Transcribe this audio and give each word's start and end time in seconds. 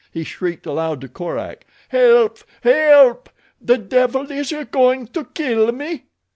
He 0.11 0.23
shrieked 0.23 0.65
aloud 0.65 0.99
to 1.01 1.07
Korak. 1.07 1.63
"Help! 1.89 2.39
Help! 2.63 3.29
The 3.61 3.77
devil 3.77 4.31
is 4.31 4.51
going 4.71 5.05
to 5.09 5.25
kill 5.25 5.71
me!" 5.71 6.05